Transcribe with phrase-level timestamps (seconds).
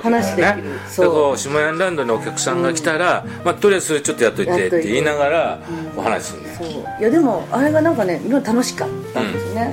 [0.00, 0.62] 話できる。
[0.62, 5.58] でこう下山ランドにお客さんが来たら、まあ、とりあえずちょっとやっといてって言いながら
[5.96, 6.68] お話するね、そう。
[7.00, 9.72] いやでもあれがなんかね今楽しかったんですね、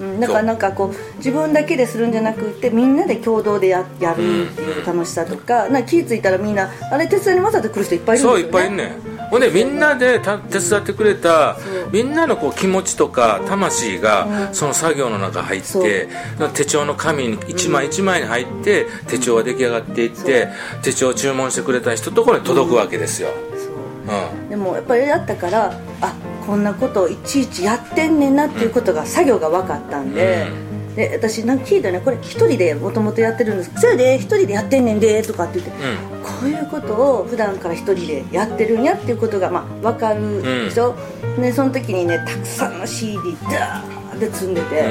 [0.00, 0.20] うん。
[0.20, 11.56] だからなんかこう自分だけでするんじゃなくてみんなで共同でややるっていう楽しさとか,、なんか気付いたらみんなあれ手伝いにわざと来る人いっぱいいるんですよ、ね、そういっぱいいるねほんでみんなでた手伝ってくれた
[11.92, 16.08] みんなのこう気持ちとか魂がその作業の中入って
[16.54, 20.48] 手帳の紙に一枚一枚に入って手帳が出来上がっていって
[20.82, 24.44] 手帳を注文してくれた人のところに届くわけですよ、う。
[24.46, 26.14] ん、でもやっぱりやったからあ
[26.46, 32.00] こんなことをいちいちやってんねんなっていうことが作業が分かったんで、うん、で私なんか聞いたね。
[32.00, 33.72] これ一人でもともとやってるんです。
[33.76, 40.94] それで一人でやってんねんでとかって言って、うん、こういうことを普段から一人でやってるんやっていうことが、まあ、分かるでしょ、
[41.36, 44.84] うん、でその時にねたくさんの CD ダーって積んでて、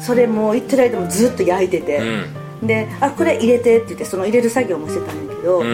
[0.00, 2.02] それも言ってる間もずっと焼いてて、
[2.62, 5.64] で「あこれ入れて」って言ってその入れる作業もしてたんだけど、こ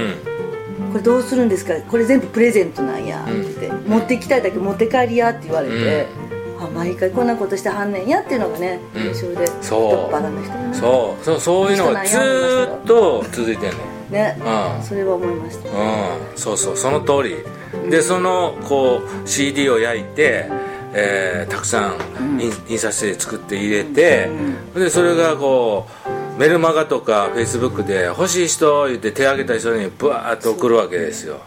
[0.98, 1.74] れどうするんですか？
[1.90, 6.23] これ全部プレゼントなんや」って言って、うん、持ってきたいだけ持って帰りや」って言われて、うん、
[6.58, 10.12] あ毎回こんなことしてはんねんやっていうのがね印象で、そう。
[10.12, 11.24] バラの人そう。
[11.24, 12.18] そうそういうのがず
[12.82, 13.76] っと続いてんね
[14.10, 14.12] ん。
[14.12, 14.36] ね、
[14.78, 16.36] うん、それは思いました、うん。
[16.36, 20.50] そうそうその通り、でそのこう CD を焼いて
[20.96, 24.30] えー、たくさん印刷して作って入れて、
[24.74, 25.88] でそれがこ
[26.36, 31.40] うメルマガとかフェイスブックで欲しい人言って手挙げた人にブワーッと送るわけですよ。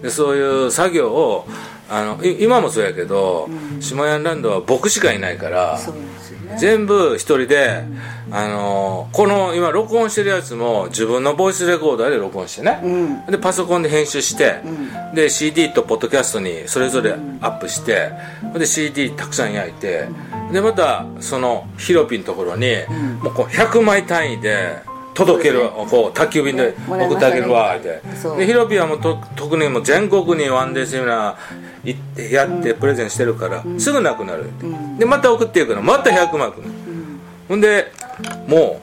[0.00, 1.46] でそういう作業を
[1.88, 7.84] あの今もそうやけど、うん、下屋ランドは僕しかいないから、ね、全部一人で、
[8.28, 14.56] うん、あのこの今録音してるやつも自分のボイスレコーダーで録音してね、うん、でパソコンで編集して、
[15.14, 18.10] で CD とポッドキャストにそれぞれアップして、
[18.54, 20.08] で CD たくさん焼いて、
[20.52, 22.76] でまたそのヒロピのところに、
[23.22, 24.78] もうこう100枚単位で
[25.14, 28.00] 届ける、こう宅急便で送ってあげるわって、
[28.36, 34.46] でヒロピはもうと特にもう全国にワンデーセミナー行ってやってプレゼンしてるから、すぐなくなる。
[34.46, 34.66] って、
[35.00, 35.82] でまた送っていくの。
[35.82, 36.68] また100枚くる、
[37.48, 37.92] ほんで
[38.46, 38.80] も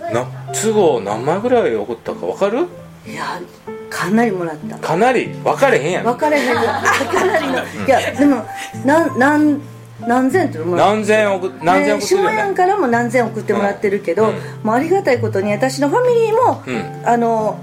[0.00, 2.66] うな都合何枚ぐらい送ったか分かる？
[3.06, 3.40] いや
[3.88, 4.78] かなりもらった。
[4.78, 5.26] かなり。
[5.26, 6.04] 分かれへんやん。
[6.04, 6.54] 分かれへん。
[6.54, 7.86] かなりの。
[7.86, 8.44] いやでも
[8.84, 9.60] なんなん
[10.06, 17.58] 何千って何千億何千億下屋からも何千送ってもらってるけど、うん、もうありがたいことに私のファミリーも、うん、あの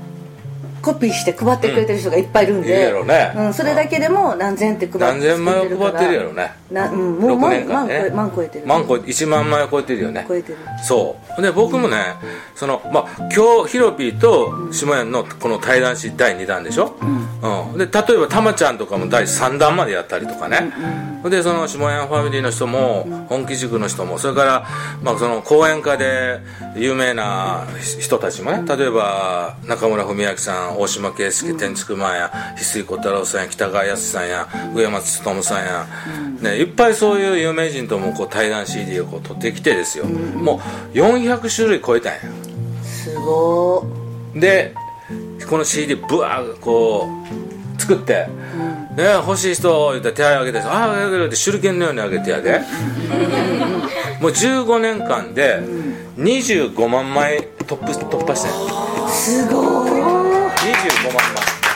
[0.81, 3.33] コピーして配ってくれてる人がいっぱいいるんで、うんね。
[3.35, 6.51] うん、それだけでも何千って配って何千枚を配ってるやろね。
[6.71, 8.67] な、うん、もう万,、万超万超えてる。
[8.67, 10.57] 万超え1万枚を超えてるよね、超えてる。
[10.83, 11.41] そう。
[11.41, 11.97] で僕もね、
[12.55, 17.77] そのまあ今日ヒロピーと下屋のこの対談誌第2弾でしょ、うん。
[17.77, 20.71] で例えばたまちゃんとかも第3弾までやったりとかね、
[21.29, 24.67] でその下屋ファミリーの人も、本気塾の人もそれから、
[25.01, 26.39] まあ、その講演家で
[26.75, 27.65] 有名な
[27.99, 35.87] 人たちもね例えば中村文明さん大島圭介天竺マンや翡翠小太郎さんや北川康さんや上松勉さんや、
[36.41, 40.61] ね、いっぱいそういう有名人ともこう対談 CD をこう取ってきてですよ、も
[40.93, 42.19] う400種類超えたんや。
[42.83, 43.85] すご
[44.35, 44.73] で
[45.49, 47.07] この CD ブワーこ
[47.77, 48.27] う作って、
[48.95, 52.61] ね、欲しい人言ったら手挙げてあああげるって手裏剣のようにあげてやで。
[54.21, 55.61] もう15年間で
[56.17, 58.49] 25万枚突破突破して
[59.11, 59.96] すごい
[60.87, 61.67] 25万。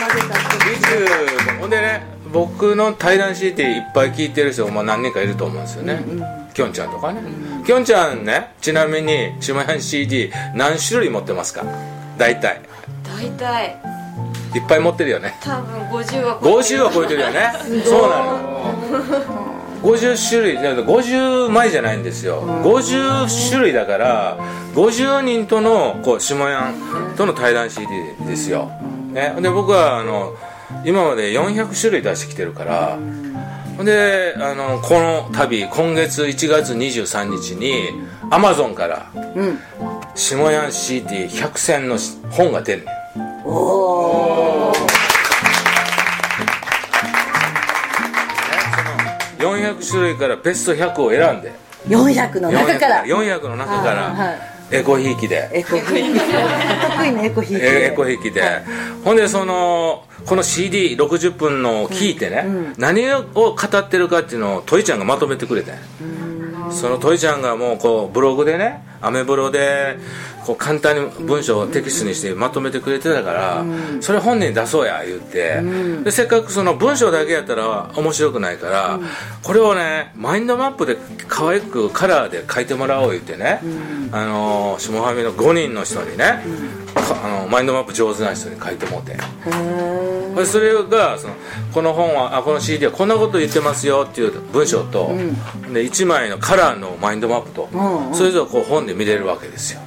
[0.00, 2.02] 枚ほんでね
[2.32, 11.64] 僕の対談 CD いっぱい聞いてる人、まあ、何人かいると思うんですよね、うんうん、ちゃんとかね、うん、きょんちゃんねちなみに島屋 CD 何種類持ってますか
[12.16, 12.60] 大体
[13.02, 13.80] 大体
[14.54, 17.52] いっぱい持ってるよね多分50は超えてる50は超えてるよね
[17.84, 19.47] そうなの
[19.82, 24.38] 50種類50枚じゃないんですよ、うん、50種類だから
[24.74, 26.72] 50人とのこう下屋
[27.16, 27.86] との対談 CD
[28.26, 28.66] ですよ、
[29.12, 30.34] ね、で僕はあの
[30.84, 32.98] 今まで400種類出してきてるから
[33.84, 37.90] であのこの度今月1月23日に
[38.30, 39.10] アマゾンから
[40.14, 41.96] 「下屋 CD100 選」の
[42.30, 42.98] 本が出るねん
[43.44, 43.52] お
[44.44, 44.47] お
[49.74, 51.52] 400種類からベスト100を選んで。
[51.86, 53.04] 400の中から。
[53.04, 54.38] 400の中から、はい。
[54.70, 55.48] エコひいきで。
[55.52, 57.86] エコひいき得意なエコひいきで。
[57.86, 58.64] エコひいきで、はい、
[59.04, 62.56] ほんでそのこの CD60 分のを聞いてね、うん。
[62.56, 65.72] うん、何を語ってるかっていうのをトイちゃんがまとめてくれて。
[66.70, 69.96] そのトイちゃんがもうこうブログでねアメブロで
[70.48, 73.64] こう簡単に文章をテキストにしてまとめてくれてたから、
[74.00, 75.60] それ本人に出そうや言って、
[76.04, 78.98] でせっかくその文章だけやったら面白くないから、
[79.42, 80.96] これをねマインドマップで
[81.26, 83.60] 可愛くカラーで書いてもらおう言ってね、
[84.10, 86.42] あの下ファミの5人の人にね、
[86.94, 89.16] かあのマインドマップ上手な人に書いてもうて。
[90.46, 91.34] それがその
[91.74, 95.10] この本はあこの CD はこんなこと言ってますよっていう文章と、
[95.72, 97.68] で1枚のカラーのマインドマップと、
[98.14, 99.80] それぞれこう本で見れるわけですよ、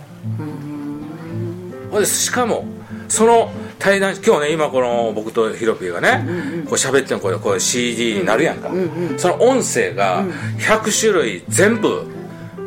[1.99, 2.65] でしかも
[3.07, 6.23] その対談今日ね今この僕とヒロピーがね、
[6.65, 8.69] こう喋ってるのこれこれ CD になるやんか、
[9.17, 10.23] その音声が
[10.59, 12.05] 100種類全部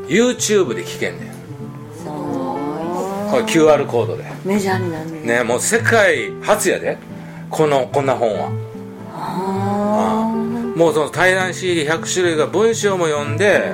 [0.09, 1.35] YouTube で聞けんねん。
[2.05, 4.25] これ QR コードで。
[4.45, 6.99] メジャーになるねねもう世界初やで。
[7.51, 8.47] このこんな本は。
[8.47, 8.74] あ
[10.75, 13.73] もうその対談 CD100 種類が文章も読んで、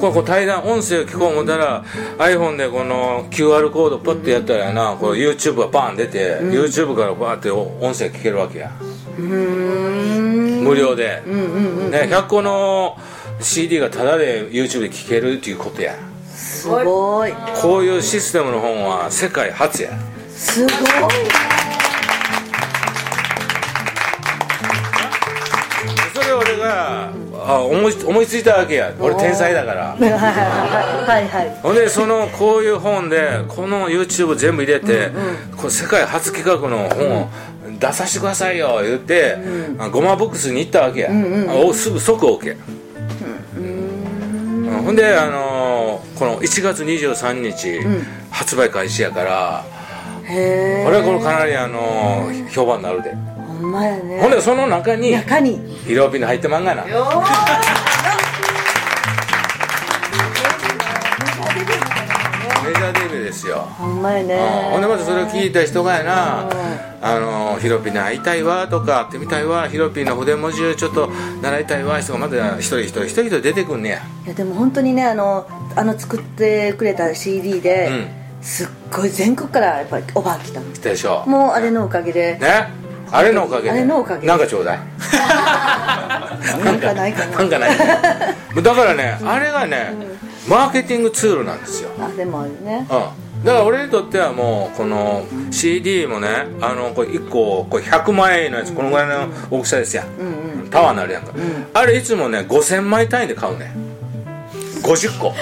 [0.00, 1.84] こう対談音声を聞こう思ったら
[2.18, 8.72] iPhone でこの QR コードポッてやったらやな、この YouTube がバーン出て、YouTube からバーって音声聞けるわけや、
[9.18, 12.96] 無料で、うんうんうんね、100個の
[13.40, 15.94] CD がタダで YouTube で聞けるっていうことや。
[16.34, 17.32] すごい。
[17.60, 19.90] こういうシステムの本は世界初や。
[20.28, 20.72] すごい
[26.68, 28.92] それ俺があ思い思いついたわけや。
[29.00, 29.96] 俺天才だから。
[29.96, 31.28] はいはいはい。
[31.28, 35.10] はいほんでそのこういう本でこの YouTube 全部入れて、
[35.56, 37.28] これ世界初企画の本を
[37.78, 39.36] 出させてくださいよ言って、
[39.78, 41.10] あゴマボックスに行ったわけや、
[41.48, 42.56] あおすぐ即 OK、
[43.56, 47.78] うんほんで、あのーこの1月23日、
[48.30, 49.64] 発売開始やから
[50.26, 50.32] こ
[50.90, 53.37] れはこのかなり、あのー評判になるで、ほ
[53.68, 54.20] んまやね。
[54.20, 55.60] ほんでその中に中に。
[55.86, 56.84] ヒロピの入ってまんがな。
[56.84, 63.58] メジャーデビューですよ。
[63.78, 64.28] ほんまやうん。
[64.28, 66.48] ねほんでまたそれを聞いた人がやな
[67.00, 71.10] 「あのヒロピに会いたいわ」とか「会ってみたいわ」「ヒロピの筆文字をちょっと
[71.42, 74.02] 習いたいわ」人がまた一人一人一人一人出てくんねや。
[74.26, 78.10] いやでも本当にねあのあの作ってくれた CD で、
[78.42, 80.66] すっごい全国からやっぱりオファー来たの。
[80.72, 81.24] 来たでしょ。
[81.26, 83.70] もうあれのおかげで、ねあれのおかげで。
[83.70, 84.26] あれのおかげで。
[84.26, 84.78] なんかちょうだい。
[86.64, 87.38] なんかないかな。
[87.38, 87.78] なんかない。
[88.62, 89.92] だからねあれがね
[90.48, 91.90] マーケティングツールなんですよ。
[92.00, 92.86] あでもあるね。
[92.90, 96.28] うん、だから俺にとってはもうこの CD もね
[96.60, 100.70] あのこれ1個これ100枚のやつこのぐらいの大きさですやん、うんうん。
[100.70, 101.32] タワーになるやんか、
[101.74, 103.72] あれいつもね5000枚単位で買うね
[104.82, 105.34] 50個。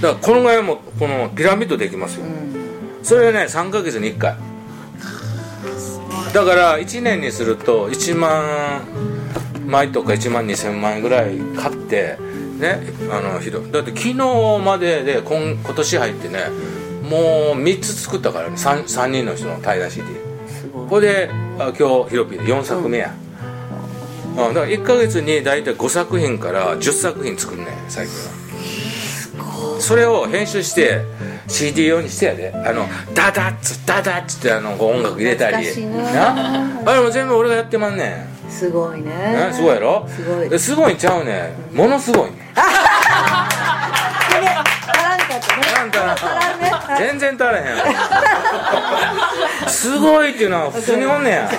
[0.00, 2.26] だからこのぐらいもこのピラミッドできますよ、
[3.02, 4.36] それね3ヶ月に1回
[6.32, 8.82] だから1年にすると1万
[9.66, 12.16] 枚とか1万2000枚ぐらい買って
[12.58, 12.80] ね
[13.10, 14.14] あのひどだって昨日
[14.64, 16.38] までで今今年入ってね
[17.02, 20.06] もう3つ作ったからね 3, 三人の人の対談 CD
[20.88, 23.14] これであ今日ヒロピーで4作目や、
[24.30, 28.37] うん、だから1ヶ月に大体5作品から10作品作るね最近は
[29.80, 31.00] それを編集して
[31.46, 32.52] CD 用にしてやで。
[32.54, 35.86] あのダダッツダダッツってあの音楽入れたり。
[35.86, 36.82] な？
[36.84, 38.50] あれも全部俺がやってまんねん。
[38.50, 39.10] すごいね。
[39.10, 40.06] ねすごいやろ？
[40.08, 40.48] すごい。
[40.48, 41.76] ですごいんちゃうねん。
[41.76, 42.62] ものすごいね足
[45.02, 47.62] らんかったねなんか足らんね全然足らへ
[49.66, 51.50] んすごいっていうのは普通におんねや、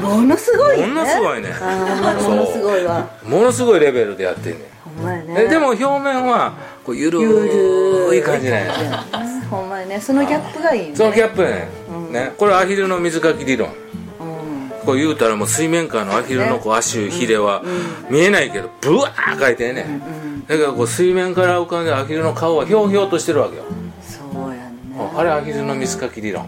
[0.00, 5.44] ものすごいねものすごいねああものすごいわうんものすごいレベルでやってんねんね。
[5.44, 6.54] えでも表面は
[6.84, 9.04] こうゆるゆい感じなんや。
[9.50, 10.00] ほんまやね。
[10.00, 10.96] そのギャップがいいね。
[10.96, 11.68] そのギャップやね。
[12.10, 12.12] ん。
[12.12, 13.68] ねこれアヒルの水かき理論。
[13.68, 14.70] うん。
[14.84, 17.62] こう言うたらもう水面下のアヒルのこう足ひれは。
[18.10, 20.46] 見えないけどブワー書いてんねん。
[20.46, 23.64] だからこう水面から浮かんでるアヒルの顔はひょうひょうとしてるわけよ。
[24.02, 24.72] そうやね。
[25.16, 26.46] あれアヒルの水かき理論。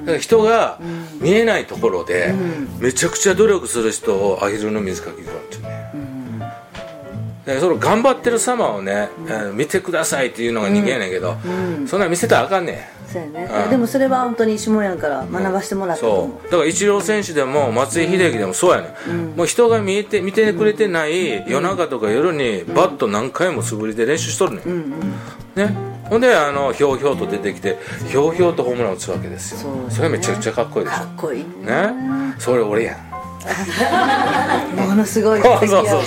[0.00, 0.78] だから人が
[1.20, 2.34] 見えないところで
[2.78, 5.34] めちゃくちゃ努力する人をアヒルの水かき理論
[7.60, 11.36] その頑張ってる様をね、えー見てくださいっていうのが人間やねんけど、
[11.86, 12.98] そんなん見せたらあかんねん。
[13.10, 13.50] そうやね。
[13.64, 13.70] うん。
[13.70, 16.40] でもそれは本当に下やんから学ばしてもらったと思う。
[16.42, 16.50] そう。
[16.50, 24.90] だからイチロー選手でも松井秀喜でもそうやね、ん、もう人が見えて見てくれてない夜中とか夜にバット何回も素振りで練習しとるね、うんん。
[25.54, 25.74] ね。
[26.04, 27.78] ほんであのひょうひょうと出てきて
[28.08, 29.60] ひょうひょうとホームラン打つわけですよ。
[29.60, 31.42] そうそれめちゃくちゃかっこいいでしかっこいい。
[31.42, 32.34] ょね。
[32.38, 33.08] それ俺やん。
[34.76, 36.02] ものすごい そうそうそう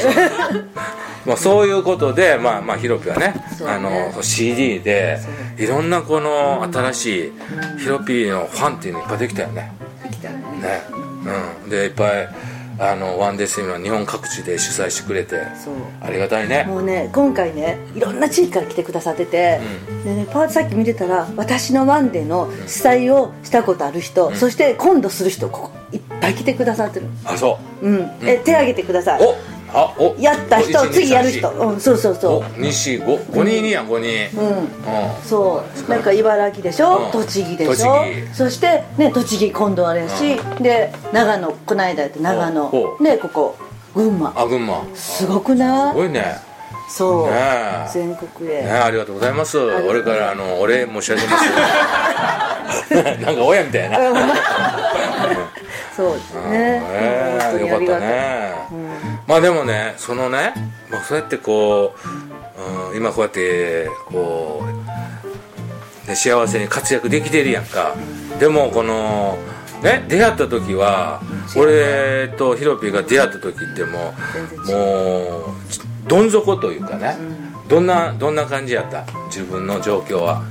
[1.25, 3.33] まあそういうことで、まあ、まあヒロピはね
[3.65, 5.19] あの CD で
[5.57, 7.31] いろんなこの新しい
[7.79, 9.71] ヒロピのファンっていうのいっぱいできたよね。
[10.03, 10.37] できたね。
[10.61, 10.81] ね、
[11.63, 12.29] うん、でいっぱい
[12.79, 15.39] あのワンデーセミナー日本各地で主催してくれて
[16.01, 16.63] ありがたいね。
[16.63, 19.61] もうね今回ねいろんな地域から来てくださってて、
[20.03, 27.05] でねパーツさっき見てたら私のワンデーの主催をしたことある人、そして今度する人ここいっぱい来てくださってる。
[27.23, 27.87] あそう。
[27.87, 29.21] うん、え手挙げてください。
[29.21, 29.35] お
[29.73, 30.15] あお。
[30.19, 31.47] やった人お次やる人。
[31.47, 33.17] 1 2 3 4うんそうそうそお二四五。
[33.33, 34.47] 五人にやん五人ううん。
[34.49, 34.67] うん。
[35.25, 35.89] そう。
[35.89, 37.11] なんか茨城でしょ、うん。
[37.11, 38.03] 栃木でしょ？
[38.33, 41.51] そしてね栃木今度あれやし、で長野。
[41.51, 42.67] この間やって長野。
[42.67, 43.55] ほうでここ。
[43.95, 44.33] 群馬。
[44.35, 44.83] あ群馬。
[44.95, 45.93] すごくない？
[45.93, 46.35] すごいね。
[46.89, 47.89] そう、ねえ。
[47.93, 49.57] 全国へ、ねありがとうございます。
[49.57, 51.45] 俺からあのお礼申し上げます。
[53.23, 53.97] なんか親みたいな。
[55.95, 58.01] そうですね、え本当えよかったにありがたい。
[58.01, 58.40] ね、
[59.31, 60.53] まあでもねそのね、
[60.91, 61.95] まあ、そうやってこ
[62.89, 64.61] う、うん、今こうやってこ
[66.05, 67.95] う、ね、幸せに活躍できてるやんか、
[68.41, 69.37] でもこの
[69.81, 71.21] ね出会った時は、
[71.55, 74.13] 俺とヒロピーが出会った時っても
[74.67, 77.15] うもうどん底というかね、
[77.69, 79.05] どんなどんな感じやった？
[79.27, 80.43] 自分の状況は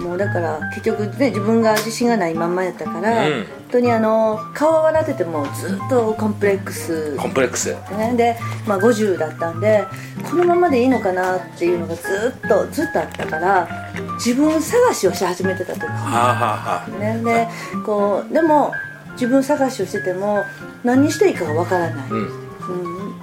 [0.00, 3.44] もうだから結局ね自分が自信がないまんまやったから、うん。
[3.44, 7.16] 本当にあの顔を笑っててもずっとコンプレックス。
[7.16, 7.72] コンプレックス。
[7.96, 9.86] ね、で、まあ、50だったんで
[10.28, 13.68] このままでいいのかなっていうのがずっとずっとあったから
[14.14, 16.98] 自分探しをし始めてた時、はあはあはあ。
[16.98, 17.48] ね、で
[17.84, 18.72] こうでも
[19.12, 20.44] 自分探しをしてても
[20.82, 22.39] 何にしていいかがわからない、うんうん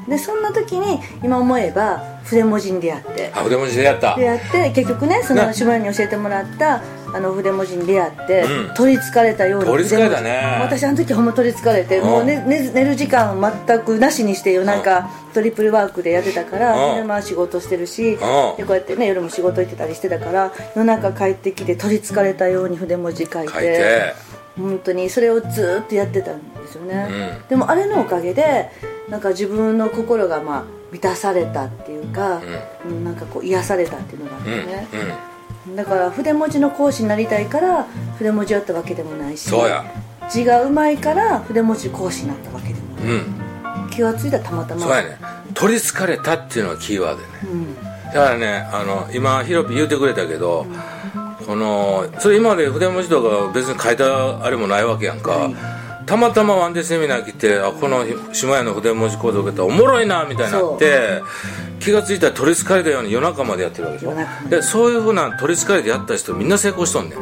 [0.08, 3.32] でそんな時に今思えば筆文字に出会って。
[3.34, 4.16] あ筆文字でやった。
[4.16, 6.82] 出会って結局ねそなの島屋に教えてもらった
[7.14, 8.74] あの筆文字に出会って、うん。
[8.74, 9.66] 取りつかれたように。
[9.68, 10.60] 取り憑かれたね。
[10.62, 12.06] 私あの時ほんま取りつかれて、うん。
[12.06, 16.96] もう寝寝寝る時間を全くなしにして夜中、トリプルワークでやってたから、うん。
[16.98, 18.18] でまあ仕事してるし、ん。
[18.18, 23.54] でこうやってね夜も仕事行ってたりしてたから夜中帰ってきて取りつかれたように筆文字書いて。
[23.54, 24.14] 書いて
[24.58, 27.08] 本当にそれをずっとやってたんですよね、
[27.42, 27.48] うん。
[27.48, 28.70] でもあれのおかげで
[29.10, 32.42] なんか自分の心がまあ満たされたっていうか、
[32.86, 33.04] うん。
[33.04, 34.68] なんかこう癒されたっていうのがあってうん。
[34.68, 34.88] ね、
[35.68, 35.76] うん。
[35.76, 37.84] だから筆文字の講師になりたいから
[38.18, 39.86] 筆文字やったわけでもないしそうや。
[40.30, 43.06] 字がうまいから筆文字講師になったわけでもない。
[43.06, 43.90] うん。
[43.90, 44.82] 気がついたらたまたま。
[44.82, 45.18] そうやね。
[45.54, 47.34] 取りつかれたっていうのがキーワードやね。
[47.52, 47.76] うん。
[48.08, 50.66] だからねあの今ヒロピ言うてくれたけど、
[51.48, 55.56] このそれ今まで筆文字とか別に書いたあれもないわけやんか、はい
[56.08, 61.22] たまたまワンデーセミナー来てあこの島屋の筆文字講座受けたらおもろいなみたいになって
[61.82, 64.50] 気がついたら取りつかれたように夜中までやってるわけでしょ。
[64.50, 64.62] で。
[64.62, 67.20] そういうふうな取りつかれてやった人みんな成功しとんねん。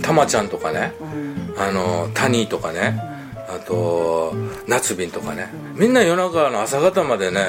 [0.00, 1.62] たまちゃんとかね、うん。
[1.62, 2.98] あの谷とかね、
[3.48, 4.34] あと
[4.66, 7.40] 夏瓶とかね、みんな夜中の朝方までね、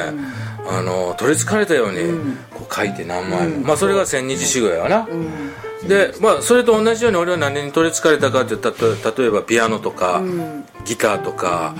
[0.70, 2.12] あの取りつかれたように
[2.54, 5.28] こう書いて何枚も、まあそれが千日修行やわな、うん
[5.88, 10.22] でまあそれと同じように俺は何に取りつかれたかって言ったら例えばピアノとか、
[10.86, 11.76] ギターとか、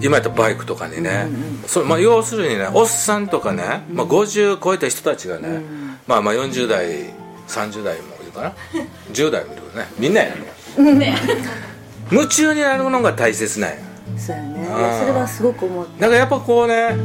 [0.00, 1.28] 今やったらバイクとかにね、
[1.66, 5.60] そまあ、要するにねおっさんとかね、まあ、50超えた人たちがね、
[6.06, 7.12] まあまあ40代
[7.48, 8.52] 30代もいるかな。
[9.12, 9.88] 10代もいるよね。
[9.98, 10.34] みんなや
[10.76, 11.16] ね。
[12.10, 13.76] 夢中になるのが大切なんや。
[14.16, 14.68] そうやね。
[15.00, 16.96] それはすごく思ってだからやっぱこうね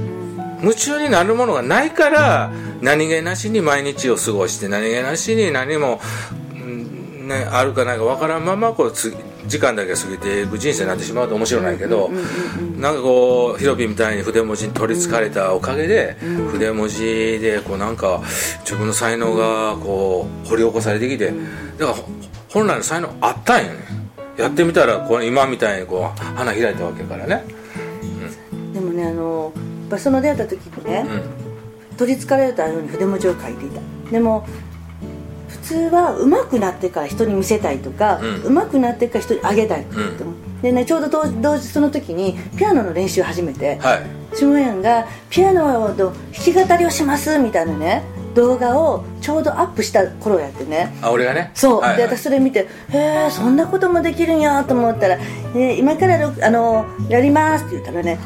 [0.61, 5.99] 夢中になるものがないから何気なしに毎日を過ごして何気なしに何も、
[6.39, 9.15] うんね、あるかないか分からんままこうつ
[9.47, 12.09] 時間だけ過ぎていく人生になってしまうと面白ないけど
[12.77, 16.17] なんかこうヒロピみたいに筆文字に取りつかれたおかげで
[16.51, 18.21] 筆文字でこうなんか
[18.61, 21.33] 自分の才能がこう掘り起こされてきて
[21.77, 22.09] だからほ
[22.49, 23.79] 本来の才能あったんよね。
[24.37, 27.43] やってみたらこう今みたいにこう花開いたわけからね。
[28.73, 31.05] でもねあのやっぱその出会った時にね、
[31.97, 33.81] 取りつかれたように筆文字を書いていた。
[34.11, 34.74] でも普
[35.65, 38.55] 通は上手くなってから人に見せたいとか、うん。
[38.55, 44.35] 上手くなってから人にあげたいって思う、でねちょうど同同時その時にピアノの練習を始めて、はい。
[44.35, 48.03] 下やんがピアノの弾き語りをしますみたいなね
[48.35, 50.93] 動画をちょうどアップした頃やってね。
[51.01, 51.51] あ俺がね？
[51.53, 51.97] そう、はいはい。
[51.97, 58.19] で私それ見てへえそんなこともできるんやと思ったら、えー今からろあのやりますって言ったらね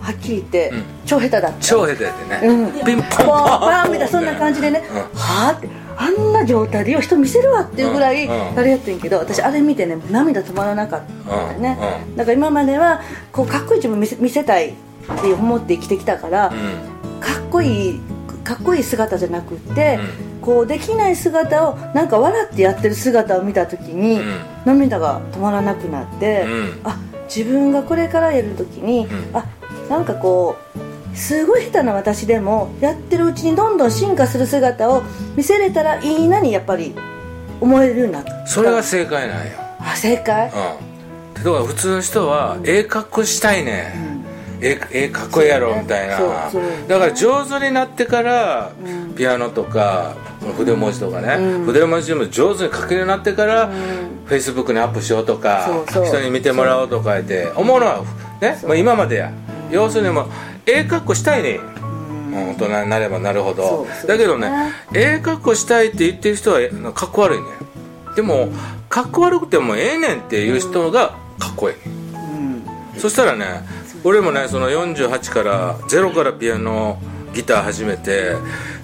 [0.00, 0.84] はっきり言って、うん。
[1.04, 1.58] 超下手だった。
[1.60, 2.72] 超下手やってね、うん。
[2.84, 3.26] ピンポンポン。
[3.26, 4.96] パンみたいなそんな感じでね、うん。
[4.96, 5.68] はあって
[6.00, 11.76] あんな状態でよ人見せるわっていうぐらいあれやってんけど私あれ見てね涙止まらなかったね、
[12.06, 13.00] うんだから今までは
[13.32, 17.20] こうかっこいい自分見せ見せたいって思って生きてきたから、うん。
[17.20, 18.00] かっこいい
[18.44, 19.98] かっこいい姿じゃなくって、
[20.40, 24.40] うこうできない姿をなんか笑ってやってる姿を見た時に、うん。
[24.64, 26.80] 涙が止まらなくなって、うん。
[26.84, 26.98] あ
[27.34, 29.36] 自分がこれからやる時に、うん。
[29.36, 29.46] あ
[29.88, 30.87] なんかこう
[31.18, 35.02] すごい下手な私でもやってるうちにどんどん進化する姿を
[35.36, 36.94] 見せれたらいいなにやっぱり
[37.60, 38.46] 思えるようになった。
[38.46, 40.46] それが正解なんよ、あ正解？
[40.46, 43.92] うん、だから普通の人はええ格好したいね、
[44.60, 46.18] ええええかっこいいやろみたいな、
[46.86, 48.70] だから上手になってから、
[49.16, 50.14] ピアノとか
[50.56, 58.04] 筆文字とかね、筆文字も上手に書けるようになってから、フェイスブックにアップしようとか人に見てもらおうとか言って思うのは
[58.40, 59.32] ね、まあ、今までや。
[59.70, 60.26] 要するにもう
[60.68, 63.86] ええ格好したいね、うん、大人になればなるほど。
[64.06, 64.50] だけどね
[64.94, 67.44] ええ格好したいって言ってる人はえかっこ悪いね。
[68.14, 68.48] でも
[68.88, 71.76] かっこ悪くてもええねんっていう人がかっこいい、
[72.98, 73.62] そしたらね
[74.04, 76.98] 俺もねその48からゼロからピアノ
[77.32, 78.34] ギター始めて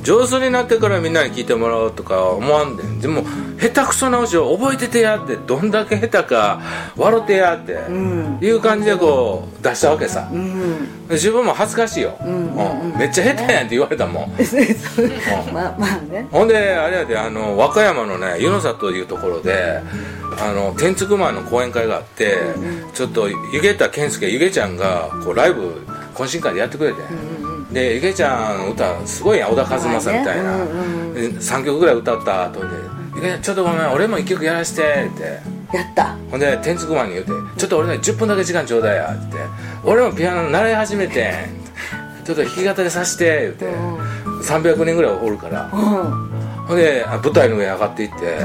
[0.04, 3.00] 上手になってからみんなに聴いてもらおうとか思わんでん。
[3.00, 3.24] でも
[3.58, 6.60] 下手くそなうちを覚えててやってどんだけ下手か
[6.96, 10.30] 笑ってやって、いう感じでこう出したわけさ、
[11.10, 12.54] 自分も恥ずかしいよ、うん。
[12.98, 14.32] めっちゃ下手やんって言われたもん。
[15.52, 16.28] まあまあね。
[16.30, 19.80] ほんであれやであの和歌山のね湯の里というところで
[20.38, 22.36] あの天竺マンの講演会があって、
[22.92, 27.00] ちょっと湯桁健介湯気ちゃんがこうライブ懇親会でやってくれて、
[27.74, 32.66] で湯気ちゃんの歌すごいやん小田和正みたいな、まあねうんで3曲ぐらい歌った後で
[33.16, 35.54] 「湯気ちゃんちょっとごめん俺も1曲やらせて」って。
[35.76, 36.16] やった。
[36.30, 39.36] ほんで天竺マンに言うて「ちょっと俺ね10分だけ時間ちょうだいや」って
[39.82, 41.34] 「俺もピアノ習い始めてん」
[42.24, 43.66] ちょっと弾き語りさせて」言うて、
[44.42, 48.38] 300人ぐらいおるから、ほんであ舞台の上に上がっていって、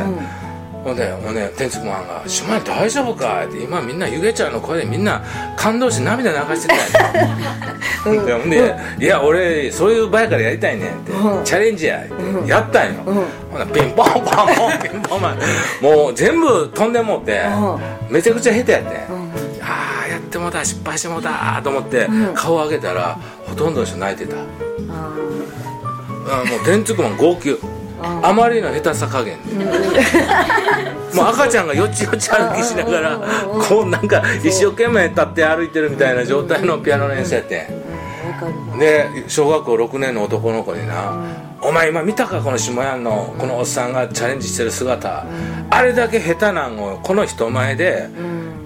[0.84, 5.22] ほんでほんで天竺マンが「島に大丈夫か?」って今みんな湯気ちゃんの声でみんな
[5.58, 6.76] 感動して涙流してた
[7.20, 8.50] やんほん。
[8.50, 11.12] で「いや俺そういう場やからやりたいねん」って
[11.44, 12.02] 「チャレンジや」
[12.48, 13.02] やったんよ、
[13.52, 15.38] ほなピンポンパンポンピンポンパン
[15.82, 17.42] もう全部飛んでもうて、
[18.10, 18.88] めちゃくちゃ下手やって、
[19.62, 24.38] ああやってもうた失敗してもうたと思って、顔上げたらほとんどの人泣いてた。
[26.32, 27.60] あもう天竺マン号泣
[28.02, 29.66] あまりの下手さ加減で。
[31.14, 33.20] もう赤ちゃんがよちよち歩きしながら
[33.68, 37.68] こうなんか一生懸命立って歩いてるみたいな状態のピアノ練習やって。
[38.80, 41.14] で小学校6年の男の子にな
[41.62, 45.26] 「お前今見たかこの下屋のこのおっさんがチャレンジしてる姿、
[45.70, 48.08] あれだけ下手なんをこの人前で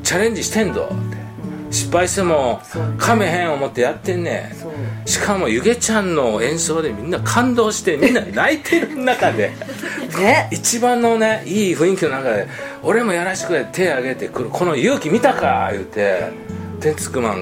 [0.04, 0.90] チャレンジしてんぞ」
[1.74, 2.62] 失敗しても
[2.98, 4.56] かめへん思ってやってんね。
[5.06, 9.51] しかもゆげちゃんの演奏でみんな感動してみんな泣いてる中で。
[10.20, 10.48] ね。
[10.51, 12.48] 一番のねいい雰囲気の中で
[12.84, 16.32] 俺もやらしてくれ手挙げてくるこの勇気見たか言うて
[16.80, 17.41] 天竺マン